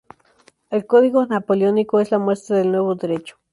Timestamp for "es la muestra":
1.99-2.57